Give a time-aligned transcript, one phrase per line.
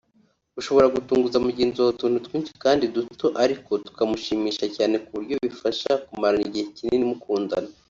[0.59, 6.43] ushobora gutunguza mugenzi wawe utuntu twinshi kandi duto ariko tukamushimisha cyane ku buryo bifasha kumarana
[6.49, 7.69] igihe kinini mukundana